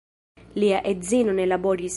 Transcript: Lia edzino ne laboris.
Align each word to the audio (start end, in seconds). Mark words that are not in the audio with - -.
Lia 0.63 0.81
edzino 0.93 1.33
ne 1.41 1.45
laboris. 1.55 1.89